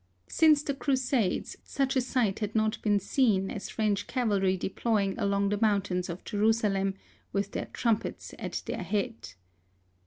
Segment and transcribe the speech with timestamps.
[0.29, 5.49] Since the crusades, such a sight had not been seen as French cavalry deploying along
[5.49, 6.95] the mountains of Jerusalem,
[7.31, 9.35] with their trum pets at their head.